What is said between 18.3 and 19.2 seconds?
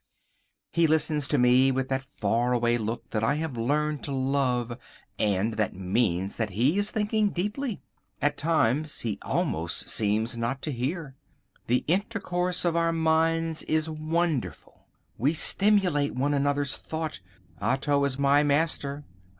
master.